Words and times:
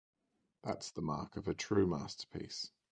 That's 0.63 0.89
the 0.89 1.03
mark 1.03 1.37
of 1.37 1.47
a 1.47 1.53
true 1.53 1.85
masterpiece. 1.85 2.71